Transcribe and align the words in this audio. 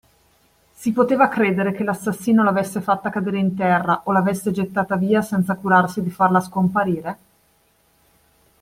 Si 0.73 0.91
poteva 0.93 1.27
credere 1.27 1.73
che 1.73 1.83
l'assassino 1.83 2.41
l'avesse 2.43 2.81
fatta 2.81 3.11
cadere 3.11 3.37
in 3.37 3.53
terra 3.53 4.01
o 4.05 4.11
l'avesse 4.11 4.49
gettata 4.51 4.95
via, 4.95 5.21
senza 5.21 5.53
curarsi 5.53 6.01
di 6.01 6.09
farla 6.09 6.39
scomparire? 6.39 7.17